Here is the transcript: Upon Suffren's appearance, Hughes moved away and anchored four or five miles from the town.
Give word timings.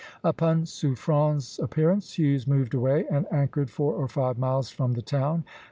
Upon 0.23 0.63
Suffren's 0.65 1.59
appearance, 1.59 2.15
Hughes 2.17 2.47
moved 2.47 2.73
away 2.73 3.05
and 3.11 3.31
anchored 3.31 3.69
four 3.69 3.93
or 3.93 4.07
five 4.07 4.35
miles 4.39 4.71
from 4.71 4.93
the 4.93 5.03
town. 5.03 5.43